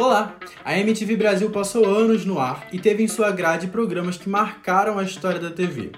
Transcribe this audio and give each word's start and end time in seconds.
Olá! 0.00 0.34
A 0.64 0.78
MTV 0.78 1.14
Brasil 1.14 1.50
passou 1.50 1.84
anos 1.84 2.24
no 2.24 2.38
ar 2.38 2.68
e 2.72 2.78
teve 2.78 3.02
em 3.02 3.06
sua 3.06 3.30
grade 3.30 3.66
programas 3.66 4.16
que 4.16 4.30
marcaram 4.30 4.98
a 4.98 5.02
história 5.02 5.38
da 5.38 5.50
TV. 5.50 5.92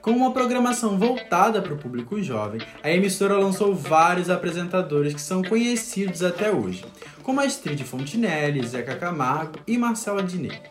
Com 0.00 0.12
uma 0.12 0.30
programação 0.30 0.96
voltada 0.96 1.60
para 1.60 1.74
o 1.74 1.76
público 1.76 2.22
jovem, 2.22 2.60
a 2.80 2.92
emissora 2.92 3.36
lançou 3.36 3.74
vários 3.74 4.30
apresentadores 4.30 5.14
que 5.14 5.20
são 5.20 5.42
conhecidos 5.42 6.22
até 6.22 6.52
hoje, 6.52 6.84
como 7.24 7.40
Astrid 7.40 7.82
Fontinelli, 7.82 8.64
Zeca 8.64 8.94
Camargo 8.94 9.58
e 9.66 9.76
Marcela 9.76 10.22
Diné. 10.22 10.62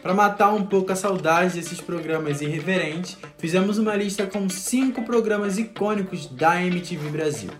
Para 0.00 0.14
matar 0.14 0.54
um 0.54 0.64
pouco 0.66 0.92
a 0.92 0.96
saudade 0.96 1.54
desses 1.54 1.80
programas 1.80 2.40
irreverentes, 2.40 3.18
fizemos 3.38 3.76
uma 3.76 3.96
lista 3.96 4.24
com 4.24 4.48
cinco 4.48 5.02
programas 5.02 5.58
icônicos 5.58 6.26
da 6.28 6.62
MTV 6.62 7.08
Brasil. 7.08 7.50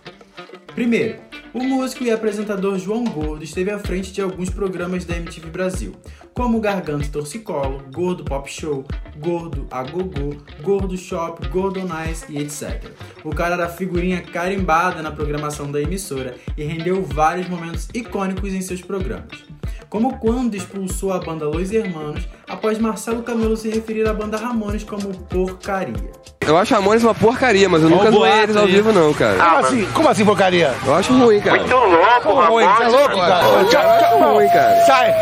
Primeiro, 0.76 1.33
o 1.54 1.62
músico 1.62 2.02
e 2.02 2.10
apresentador 2.10 2.76
João 2.78 3.04
Gordo 3.04 3.44
esteve 3.44 3.70
à 3.70 3.78
frente 3.78 4.12
de 4.12 4.20
alguns 4.20 4.50
programas 4.50 5.04
da 5.04 5.16
MTV 5.16 5.50
Brasil, 5.50 5.92
como 6.34 6.60
Garganta 6.60 7.08
Torcicolo, 7.08 7.80
Gordo 7.92 8.24
Pop 8.24 8.50
Show, 8.50 8.84
Gordo 9.18 9.64
a 9.70 9.84
Gogô, 9.84 10.34
Gordo 10.60 10.96
Shop, 10.96 11.46
Gordo 11.48 11.80
Nice 11.80 12.26
e 12.28 12.38
etc. 12.38 12.90
O 13.22 13.30
cara 13.30 13.54
era 13.54 13.68
figurinha 13.68 14.20
carimbada 14.20 15.00
na 15.00 15.12
programação 15.12 15.70
da 15.70 15.80
emissora 15.80 16.34
e 16.56 16.64
rendeu 16.64 17.04
vários 17.04 17.48
momentos 17.48 17.88
icônicos 17.94 18.52
em 18.52 18.60
seus 18.60 18.82
programas 18.82 19.44
como 19.94 20.18
quando 20.18 20.56
expulsou 20.56 21.12
a 21.12 21.20
banda 21.20 21.44
Los 21.44 21.70
Hermanos 21.70 22.26
após 22.48 22.80
Marcelo 22.80 23.22
Camelo 23.22 23.56
se 23.56 23.70
referir 23.70 24.08
à 24.08 24.12
banda 24.12 24.36
Ramones 24.36 24.82
como 24.82 25.14
porcaria. 25.26 26.10
Eu 26.46 26.56
acho 26.58 26.74
Ramones 26.74 27.02
uma 27.02 27.14
porcaria, 27.14 27.68
mas 27.68 27.82
eu 27.82 27.88
nunca 27.88 28.10
zoei 28.10 28.42
eles 28.42 28.56
ao 28.56 28.66
vivo 28.66 28.92
não, 28.92 29.14
cara. 29.14 29.36
Como 29.36 29.56
assim? 29.56 29.86
Como 29.92 30.08
assim 30.08 30.24
porcaria? 30.24 30.74
Eu 30.84 30.94
acho 30.94 31.12
ruim, 31.12 31.40
cara. 31.40 31.58
Muito 31.58 31.74
louco, 31.74 32.20
Como 32.22 32.44
ruim? 32.46 32.66
Você 32.66 32.82
é 32.82 32.88
louco, 32.88 33.16
cara? 33.16 33.44
Eu 33.46 33.80
acho 33.80 34.34
ruim, 34.34 34.48
cara. 34.48 34.86
Sai! 34.86 35.14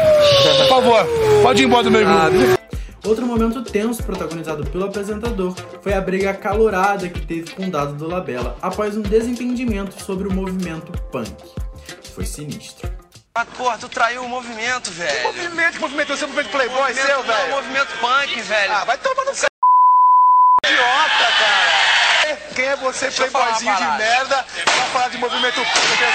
Por 0.59 0.69
favor, 0.69 1.07
pode 1.43 1.63
ir 1.63 1.67
embora 1.67 1.85
do 1.85 1.91
meu 1.91 2.05
grupo. 2.05 2.63
Outro 3.05 3.27
momento 3.27 3.63
tenso 3.63 4.03
protagonizado 4.03 4.65
pelo 4.65 4.85
apresentador 4.85 5.55
foi 5.83 5.93
a 5.93 6.01
briga 6.01 6.31
acalorada 6.31 7.09
que 7.09 7.21
teve 7.21 7.51
com 7.51 7.65
o 7.67 7.71
Dado 7.71 7.95
do 7.95 8.07
Labella 8.09 8.57
após 8.63 8.97
um 8.97 9.03
desentendimento 9.03 10.01
sobre 10.03 10.29
o 10.29 10.33
movimento 10.33 10.93
punk. 11.11 11.35
Foi 12.15 12.25
sinistro. 12.25 12.89
Ah, 13.35 13.47
porra, 13.57 13.79
tu 13.79 13.89
traiu 13.89 14.23
o 14.23 14.29
movimento, 14.29 14.91
velho. 14.91 15.23
Movimento, 15.23 15.73
que 15.73 15.79
movimento, 15.81 16.09
você 16.09 16.25
é 16.25 16.27
movimento 16.27 16.51
playboy 16.51 16.79
movimento, 16.79 17.07
seu, 17.07 17.17
não, 17.17 17.23
velho? 17.25 17.55
movimento 17.55 17.89
punk, 17.99 18.41
velho. 18.43 18.73
Ah, 18.73 18.85
vai 18.85 18.99
tomar 18.99 19.25
no 19.25 19.35
c... 19.35 19.47
Idiota, 20.65 21.33
cara! 21.41 22.37
Quem 22.55 22.67
é 22.67 22.77
você, 22.93 23.11
playboyzinho 23.11 23.77
de 23.77 23.85
merda, 23.99 24.45
pra 24.65 24.73
falar 24.93 25.09
de 25.09 25.19
movimento 25.19 25.55
punk? 25.57 26.15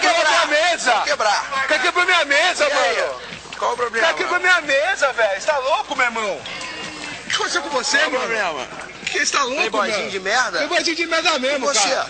Quebrou 0.00 0.26
minha 0.26 0.46
mesa! 0.46 0.92
Vou 0.94 1.02
quebrar. 1.02 1.66
Quer 1.68 1.82
quebrou 1.82 2.04
minha 2.06 2.24
mesa, 2.24 2.64
E 2.68 2.72
aí? 2.72 2.96
mano? 2.96 3.20
Qual 3.58 3.72
o 3.72 3.76
problema? 3.76 4.06
Cara, 4.06 4.16
quebrou 4.18 4.40
minha 4.40 4.60
mesa, 4.60 5.12
velho! 5.12 5.40
Você 5.40 5.46
tá 5.46 5.58
louco, 5.58 5.96
meu 5.96 6.06
irmão? 6.06 6.34
O 6.36 7.28
que 7.28 7.34
aconteceu 7.34 7.62
com 7.62 7.68
você, 7.70 7.98
Qual 7.98 8.10
mano? 8.10 8.24
problema? 8.24 8.66
Que 9.06 9.24
você 9.24 9.32
tá 9.36 9.42
louco, 9.44 9.56
Playboyzinho 9.70 10.10
de 10.10 10.20
merda? 10.20 10.58
Playboyzinho 10.58 10.96
de 10.96 11.06
merda 11.06 11.38
mesmo, 11.38 11.64
E 11.64 11.68
você? 11.74 11.88
cara. 11.88 12.06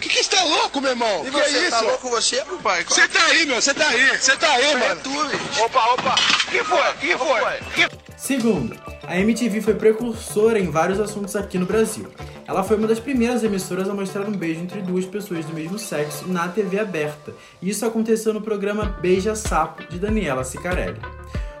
Que 0.00 0.08
que 0.08 0.24
você 0.24 0.30
tá 0.30 0.42
louco, 0.44 0.80
meu 0.80 0.90
irmão? 0.90 1.20
E 1.20 1.24
que 1.26 1.30
você, 1.30 1.40
é 1.56 1.60
isso? 1.60 1.70
tá 1.70 1.80
louco 1.80 2.08
você, 2.08 2.44
meu 2.44 2.58
pai? 2.58 2.84
Você 2.84 3.06
tá 3.06 3.22
aí, 3.26 3.44
meu, 3.46 3.60
você 3.60 3.74
tá 3.74 3.86
aí, 3.86 4.18
você 4.18 4.36
tá 4.36 4.50
aí, 4.52 4.64
É 4.72 4.76
mano. 4.76 5.00
tu, 5.02 5.24
bicho. 5.26 5.62
Opa, 5.64 5.84
opa. 5.92 6.14
Que 6.50 6.64
foi? 6.64 6.92
Que 6.94 7.18
foi? 7.18 7.58
Que 7.74 7.88
Segundo, 8.16 8.78
a 9.06 9.16
MTV 9.16 9.60
foi 9.60 9.74
precursora 9.74 10.58
em 10.58 10.70
vários 10.70 10.98
assuntos 11.00 11.36
aqui 11.36 11.58
no 11.58 11.66
Brasil. 11.66 12.10
Ela 12.50 12.64
foi 12.64 12.76
uma 12.76 12.88
das 12.88 12.98
primeiras 12.98 13.44
emissoras 13.44 13.88
a 13.88 13.94
mostrar 13.94 14.28
um 14.28 14.32
beijo 14.32 14.60
entre 14.60 14.82
duas 14.82 15.06
pessoas 15.06 15.44
do 15.44 15.54
mesmo 15.54 15.78
sexo 15.78 16.26
na 16.26 16.48
TV 16.48 16.80
aberta. 16.80 17.32
Isso 17.62 17.86
aconteceu 17.86 18.34
no 18.34 18.40
programa 18.40 18.86
Beija 19.00 19.36
Sapo, 19.36 19.86
de 19.88 20.00
Daniela 20.00 20.42
Sicarelli. 20.42 21.00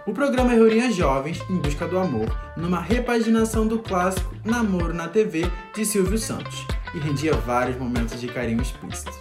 O 0.04 0.12
programa 0.12 0.50
reunia 0.50 0.90
jovens 0.90 1.40
em 1.48 1.58
busca 1.58 1.86
do 1.86 1.96
amor, 1.96 2.36
numa 2.56 2.80
repaginação 2.80 3.68
do 3.68 3.78
clássico 3.78 4.34
Namoro 4.44 4.92
na 4.92 5.06
TV 5.06 5.48
de 5.76 5.86
Silvio 5.86 6.18
Santos, 6.18 6.66
e 6.92 6.98
rendia 6.98 7.34
vários 7.34 7.78
momentos 7.78 8.20
de 8.20 8.26
carinho 8.26 8.60
explícito. 8.60 9.12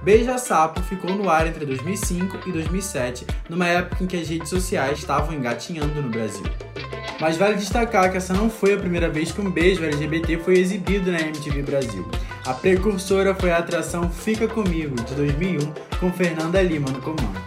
Beija 0.00 0.38
Sapo 0.38 0.80
ficou 0.84 1.16
no 1.16 1.28
ar 1.28 1.48
entre 1.48 1.66
2005 1.66 2.48
e 2.48 2.52
2007, 2.52 3.26
numa 3.48 3.66
época 3.66 4.04
em 4.04 4.06
que 4.06 4.16
as 4.16 4.28
redes 4.28 4.50
sociais 4.50 5.00
estavam 5.00 5.34
engatinhando 5.34 6.00
no 6.00 6.10
Brasil. 6.10 6.44
Mas 7.20 7.36
vale 7.36 7.56
destacar 7.56 8.10
que 8.10 8.16
essa 8.16 8.32
não 8.32 8.48
foi 8.48 8.74
a 8.74 8.78
primeira 8.78 9.08
vez 9.08 9.32
que 9.32 9.40
um 9.40 9.50
beijo 9.50 9.84
LGBT 9.84 10.38
foi 10.38 10.58
exibido 10.58 11.10
na 11.10 11.20
MTV 11.20 11.62
Brasil. 11.62 12.08
A 12.46 12.54
precursora 12.54 13.34
foi 13.34 13.50
a 13.50 13.58
atração 13.58 14.08
Fica 14.08 14.46
Comigo, 14.46 14.94
de 15.02 15.14
2001, 15.14 15.72
com 15.98 16.12
Fernanda 16.12 16.62
Lima 16.62 16.88
no 16.90 17.00
comando. 17.02 17.38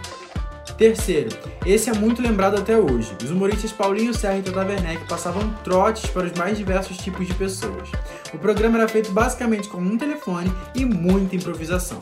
Terceiro, 0.76 1.30
esse 1.64 1.90
é 1.90 1.92
muito 1.92 2.20
lembrado 2.20 2.58
até 2.58 2.76
hoje. 2.76 3.16
Os 3.22 3.30
humoristas 3.30 3.72
Paulinho 3.72 4.12
Serra 4.12 4.38
e 4.38 4.42
Tata 4.42 4.66
Werneck 4.66 5.06
passavam 5.08 5.48
trotes 5.62 6.10
para 6.10 6.26
os 6.26 6.32
mais 6.32 6.58
diversos 6.58 6.96
tipos 6.96 7.26
de 7.26 7.34
pessoas. 7.34 7.88
O 8.34 8.38
programa 8.38 8.78
era 8.78 8.88
feito 8.88 9.12
basicamente 9.12 9.68
com 9.68 9.78
um 9.78 9.96
telefone 9.96 10.52
e 10.74 10.84
muita 10.84 11.36
improvisação. 11.36 11.98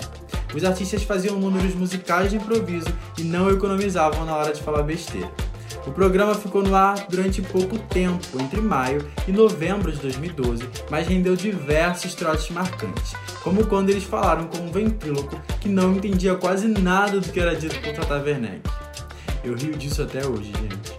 Os 0.54 0.64
artistas 0.64 1.02
faziam 1.02 1.38
números 1.38 1.74
musicais 1.74 2.30
de 2.30 2.36
improviso 2.36 2.88
e 3.18 3.22
não 3.22 3.50
economizavam 3.50 4.24
na 4.24 4.34
hora 4.34 4.52
de 4.52 4.62
falar 4.62 4.82
besteira. 4.82 5.30
O 5.86 5.92
programa 5.92 6.34
ficou 6.34 6.62
no 6.62 6.74
ar 6.74 7.06
durante 7.08 7.40
pouco 7.40 7.78
tempo, 7.78 8.26
entre 8.38 8.60
maio 8.60 9.00
e 9.26 9.32
novembro 9.32 9.90
de 9.90 9.98
2012, 9.98 10.62
mas 10.90 11.08
rendeu 11.08 11.34
diversos 11.34 12.14
trotes 12.14 12.50
marcantes, 12.50 13.14
como 13.42 13.66
quando 13.66 13.88
eles 13.88 14.04
falaram 14.04 14.46
com 14.46 14.58
um 14.58 14.70
ventríloco 14.70 15.40
que 15.60 15.68
não 15.68 15.94
entendia 15.94 16.34
quase 16.34 16.68
nada 16.68 17.18
do 17.18 17.32
que 17.32 17.40
era 17.40 17.56
dito 17.56 17.80
por 17.80 17.94
Tata 17.94 18.22
Werneck. 18.22 18.60
Eu 19.42 19.54
rio 19.54 19.72
disso 19.72 20.02
até 20.02 20.26
hoje, 20.26 20.52
gente. 20.52 20.92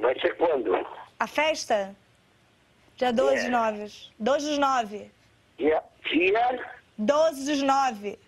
Vai 0.00 0.18
ser 0.18 0.36
quando? 0.36 0.74
A 1.20 1.26
festa? 1.28 1.94
Dia 2.96 3.12
12 3.12 3.44
de 3.44 3.48
9. 3.50 3.92
12 4.18 4.48
dos 4.48 4.58
9. 4.58 5.10
Dia, 5.56 5.82
dia 6.10 6.64
12 6.98 7.44
dos 7.44 7.62
9. 7.62 8.18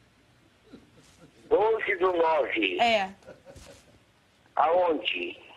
12 1.49 1.97
do 1.97 2.13
9. 2.13 2.81
É. 2.81 3.11
Aonde? 4.55 5.48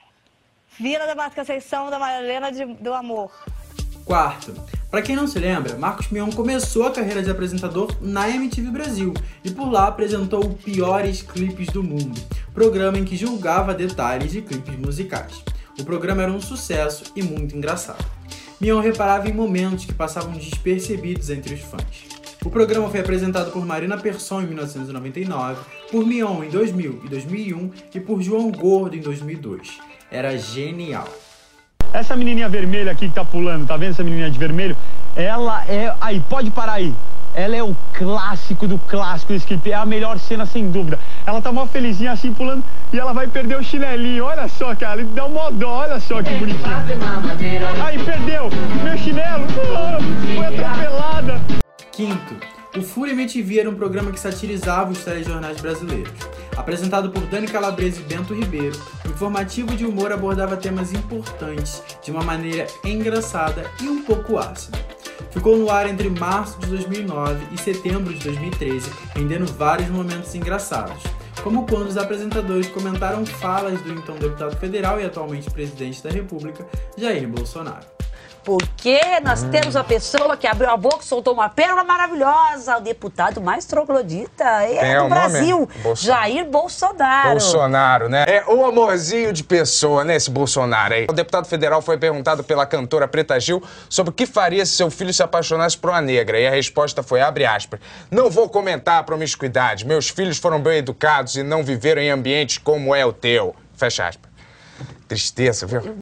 Vila 0.82 1.06
da 1.06 1.16
Mata 1.16 1.36
Conceição 1.36 1.90
da 1.90 2.00
Madalena 2.00 2.52
de- 2.52 2.66
do 2.66 2.94
Amor. 2.94 3.32
Quarto, 4.04 4.54
para 4.90 5.02
quem 5.02 5.16
não 5.16 5.28
se 5.28 5.38
lembra, 5.40 5.78
Marcos 5.78 6.10
Mion 6.10 6.32
começou 6.32 6.88
a 6.88 6.92
carreira 6.92 7.22
de 7.22 7.30
apresentador 7.30 7.96
na 8.02 8.28
MTV 8.30 8.72
Brasil 8.72 9.14
e 9.44 9.52
por 9.52 9.72
lá 9.72 9.88
apresentou 9.88 10.44
o 10.44 10.54
Piores 10.56 11.22
Clipes 11.22 11.68
do 11.68 11.84
Mundo, 11.84 12.20
programa 12.54 12.98
em 12.98 13.06
que 13.06 13.16
julgava 13.16 13.74
detalhes 13.74 14.32
de 14.32 14.42
clipes 14.42 14.76
musicais. 14.78 15.44
O 15.80 15.86
programa 15.86 16.24
era 16.24 16.32
um 16.32 16.42
sucesso 16.42 17.04
e 17.16 17.22
muito 17.24 17.56
engraçado. 17.56 18.04
Mion 18.60 18.80
reparava 18.82 19.30
em 19.30 19.34
momentos 19.34 19.86
que 19.86 19.94
passavam 19.94 20.34
despercebidos 20.34 21.30
entre 21.30 21.54
os 21.54 21.62
fãs. 21.62 22.06
O 22.44 22.50
programa 22.50 22.90
foi 22.90 23.00
apresentado 23.00 23.52
por 23.52 23.64
Marina 23.66 23.98
Persson 23.98 24.42
em 24.42 24.48
1999, 24.48 25.62
por 25.92 26.06
Mion 26.06 26.44
em 26.44 26.50
2000 26.50 27.02
e 27.06 27.08
2001 27.08 27.72
e 27.94 28.00
por 28.00 28.22
João 28.22 28.52
Gordo 28.52 28.96
em 28.96 29.00
2002. 29.00 29.80
Era 30.12 30.38
genial. 30.38 31.08
Essa 31.94 32.18
menininha 32.18 32.50
vermelha 32.50 32.92
aqui 32.92 33.08
que 33.08 33.16
tá 33.16 33.24
pulando, 33.24 33.66
tá 33.66 33.78
vendo 33.78 33.92
essa 33.92 34.04
menininha 34.04 34.30
de 34.30 34.38
vermelho? 34.38 34.76
Ela 35.16 35.64
é. 35.70 35.96
Aí, 36.02 36.20
pode 36.30 36.52
parar 36.52 36.74
aí. 36.74 36.94
Ela 37.34 37.56
é 37.56 37.64
o 37.64 37.74
clássico 37.94 38.68
do 38.68 38.78
clássico 38.78 39.32
desse 39.32 39.48
clipe. 39.48 39.72
É 39.72 39.76
a 39.76 39.86
melhor 39.86 40.20
cena, 40.20 40.46
sem 40.46 40.70
dúvida. 40.70 41.00
Ela 41.26 41.42
tá 41.42 41.50
mó 41.54 41.66
felizinha 41.66 42.12
assim 42.12 42.34
pulando 42.34 42.62
e 42.92 43.00
ela 43.00 43.14
vai 43.14 43.26
perder 43.28 43.58
o 43.58 43.64
chinelinho. 43.64 44.26
Olha 44.26 44.50
só, 44.50 44.76
cara. 44.76 45.00
Ele 45.00 45.10
dá 45.14 45.26
uma 45.26 45.50
dó. 45.50 45.78
Olha 45.78 45.98
só 46.02 46.22
que 46.22 46.34
bonitinho. 46.36 46.76
Aí, 47.82 47.98
perdeu. 48.04 48.50
Meu 48.84 48.98
chinelo. 48.98 49.46
Ah, 49.78 49.98
foi 50.36 50.46
atropelada. 50.46 51.42
Quinto, 51.94 52.36
o 52.82 52.84
Fúria 52.84 53.14
MTV 53.14 53.60
era 53.60 53.70
um 53.70 53.76
programa 53.76 54.12
que 54.12 54.20
satirizava 54.20 54.92
os 54.92 55.04
telejornais 55.04 55.62
brasileiros. 55.62 56.12
Apresentado 56.58 57.12
por 57.12 57.22
Dani 57.28 57.48
Calabresa 57.48 58.02
e 58.02 58.04
Bento 58.04 58.34
Ribeiro, 58.34 58.76
o 59.06 59.10
informativo 59.10 59.76
de 59.76 59.86
humor 59.86 60.12
abordava 60.12 60.58
temas 60.58 60.92
importantes 60.92 61.84
de 62.04 62.10
uma 62.10 62.24
maneira 62.24 62.66
engraçada 62.84 63.70
e 63.80 63.88
um 63.88 64.04
pouco 64.04 64.40
ácida. 64.40 64.80
Ficou 65.30 65.56
no 65.58 65.70
ar 65.70 65.88
entre 65.88 66.10
março 66.10 66.60
de 66.60 66.66
2009 66.68 67.40
e 67.54 67.58
setembro 67.60 68.12
de 68.14 68.24
2013, 68.24 68.90
rendendo 69.16 69.46
vários 69.46 69.90
momentos 69.90 70.34
engraçados, 70.34 71.04
como 71.44 71.68
quando 71.68 71.88
os 71.88 71.98
apresentadores 71.98 72.68
comentaram 72.68 73.24
falas 73.26 73.80
do 73.82 73.94
então 73.94 74.16
deputado 74.16 74.58
federal 74.58 75.00
e 75.00 75.06
atualmente 75.06 75.52
presidente 75.52 76.04
da 76.04 76.10
República, 76.10 76.68
Jair 76.98 77.28
Bolsonaro. 77.28 78.01
Porque 78.44 79.00
nós 79.24 79.44
temos 79.44 79.76
uma 79.76 79.84
pessoa 79.84 80.36
que 80.36 80.48
abriu 80.48 80.70
a 80.70 80.78
boca 80.78 81.04
soltou 81.04 81.34
uma 81.34 81.50
pérola 81.50 81.84
maravilhosa, 81.84 82.78
o 82.78 82.82
deputado 82.82 83.40
mais 83.40 83.66
troglodita 83.66 84.44
é 84.64 84.92
é 84.92 85.00
do? 85.00 85.10
Brasil. 85.10 85.70
Jair 85.96 86.46
Bolsonaro. 86.46 87.30
Bolsonaro, 87.32 88.10
né? 88.10 88.26
É 88.28 88.44
o 88.48 88.66
amorzinho 88.66 89.32
de 89.32 89.44
pessoa, 89.44 90.04
né, 90.04 90.16
esse 90.16 90.30
Bolsonaro 90.30 90.94
aí. 90.94 91.08
O 91.10 91.14
deputado 91.14 91.46
federal 91.46 91.82
foi 91.82 91.98
perguntado 91.98 92.44
pela 92.44 92.66
cantora 92.66 93.08
Preta 93.08 93.40
Gil 93.40 93.62
sobre 93.90 94.12
o 94.12 94.14
que 94.14 94.26
faria 94.26 94.66
se 94.66 94.74
seu 94.74 94.90
filho 94.90 95.14
se 95.14 95.22
apaixonasse 95.22 95.78
por 95.78 95.90
uma 95.90 96.02
negra. 96.02 96.40
E 96.40 96.48
a 96.48 96.52
resposta 96.52 97.04
foi, 97.04 97.22
abre 97.22 97.46
aspas, 97.46 97.80
não 98.10 98.30
vou 98.30 98.50
comentar 98.50 99.00
a 99.00 99.04
promiscuidade. 99.04 99.86
Meus 99.86 100.10
filhos 100.10 100.38
foram 100.38 100.60
bem 100.60 100.78
educados 100.78 101.36
e 101.36 101.44
não 101.44 101.64
viveram 101.64 102.02
em 102.02 102.10
ambientes 102.10 102.58
como 102.58 102.96
é 102.96 103.06
o 103.06 103.14
teu. 103.14 103.56
Fecha 103.76 104.08
aspas. 104.08 104.32
Tristeza, 105.08 105.66
viu? 105.68 106.01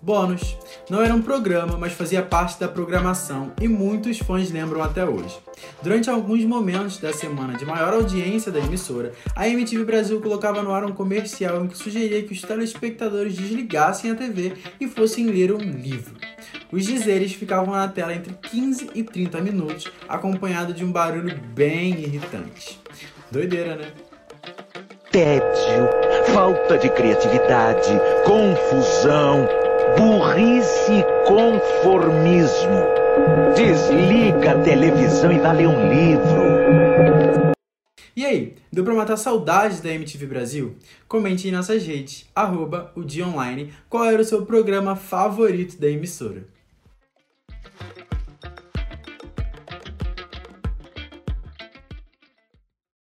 Bônus. 0.00 0.56
Não 0.88 1.02
era 1.02 1.12
um 1.12 1.20
programa, 1.20 1.76
mas 1.76 1.92
fazia 1.92 2.22
parte 2.22 2.58
da 2.58 2.68
programação 2.68 3.52
e 3.60 3.66
muitos 3.66 4.18
fãs 4.18 4.50
lembram 4.50 4.82
até 4.82 5.04
hoje. 5.04 5.36
Durante 5.82 6.08
alguns 6.08 6.44
momentos 6.44 6.98
da 6.98 7.12
semana 7.12 7.58
de 7.58 7.64
maior 7.64 7.92
audiência 7.92 8.52
da 8.52 8.60
emissora, 8.60 9.12
a 9.34 9.48
MTV 9.48 9.84
Brasil 9.84 10.20
colocava 10.20 10.62
no 10.62 10.72
ar 10.72 10.84
um 10.84 10.92
comercial 10.92 11.64
em 11.64 11.68
que 11.68 11.76
sugeria 11.76 12.22
que 12.22 12.32
os 12.32 12.42
telespectadores 12.42 13.34
desligassem 13.34 14.10
a 14.10 14.14
TV 14.14 14.54
e 14.80 14.86
fossem 14.86 15.26
ler 15.26 15.52
um 15.52 15.58
livro. 15.58 16.14
Os 16.70 16.84
dizeres 16.84 17.32
ficavam 17.32 17.74
na 17.74 17.88
tela 17.88 18.14
entre 18.14 18.34
15 18.34 18.90
e 18.94 19.02
30 19.02 19.40
minutos, 19.40 19.90
acompanhado 20.08 20.72
de 20.72 20.84
um 20.84 20.92
barulho 20.92 21.36
bem 21.54 21.98
irritante. 21.98 22.78
Doideira, 23.30 23.76
né? 23.76 23.92
tédio, 25.10 25.88
falta 26.34 26.76
de 26.76 26.88
criatividade, 26.90 27.90
confusão, 28.24 29.48
burrice 29.96 30.92
e 30.92 31.04
conformismo. 31.26 32.82
Desliga 33.54 34.52
a 34.52 34.62
televisão 34.62 35.32
e 35.32 35.38
vá 35.38 35.52
ler 35.52 35.68
um 35.68 35.88
livro. 35.88 37.52
E 38.16 38.26
aí, 38.26 38.56
deu 38.72 38.84
pra 38.84 38.94
matar 38.94 39.16
saudades 39.16 39.80
da 39.80 39.90
MTV 39.90 40.26
Brasil? 40.26 40.76
Comente 41.06 41.46
em 41.46 41.52
nossas 41.52 41.86
redes, 41.86 42.28
arroba 42.34 42.92
o 42.96 43.02
Online, 43.22 43.72
qual 43.88 44.04
era 44.04 44.20
o 44.20 44.24
seu 44.24 44.44
programa 44.44 44.96
favorito 44.96 45.80
da 45.80 45.88
emissora. 45.88 46.44